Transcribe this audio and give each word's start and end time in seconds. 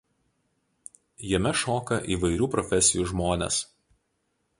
Jame 1.31 1.51
šoka 1.63 1.99
įvairių 2.15 2.47
profesijų 2.55 3.05
žmonės. 3.13 3.61